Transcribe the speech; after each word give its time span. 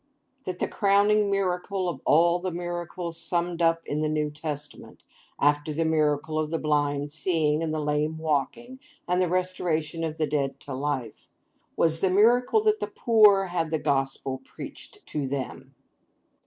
That 0.45 0.57
the 0.57 0.67
crowning 0.67 1.29
miracle 1.29 1.87
of 1.87 2.01
all 2.05 2.39
the 2.39 2.49
miracles 2.51 3.19
summed 3.21 3.61
up 3.61 3.85
in 3.85 3.99
the 3.99 4.09
New 4.09 4.31
Testament, 4.31 5.03
after 5.39 5.71
the 5.71 5.85
miracle 5.85 6.39
of 6.39 6.49
the 6.49 6.57
blind 6.57 7.11
seeing, 7.11 7.61
and 7.61 7.71
the 7.71 7.79
lame 7.79 8.17
walking, 8.17 8.79
and 9.07 9.21
the 9.21 9.29
restoration 9.29 10.03
of 10.03 10.17
the 10.17 10.25
dead 10.25 10.59
to 10.61 10.73
life, 10.73 11.29
was 11.77 11.99
the 11.99 12.09
miracle 12.09 12.63
that 12.63 12.79
the 12.79 12.87
poor 12.87 13.45
had 13.45 13.69
the 13.69 13.77
Gospel 13.77 14.39
preached 14.43 15.05
to 15.05 15.27
them. 15.27 15.75